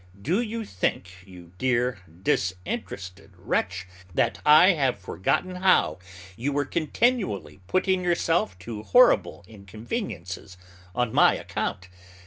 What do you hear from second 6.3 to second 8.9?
you were continually putting yourself to